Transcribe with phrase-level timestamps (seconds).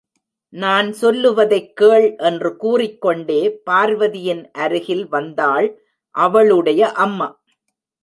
[0.53, 5.81] நான் சொல்லுவதைக் கேள் என்று கூறிக் கொண்டே பார்வதியின் அருகிலே வந்தாள்,
[6.15, 7.41] அவளுடைய அம்மா.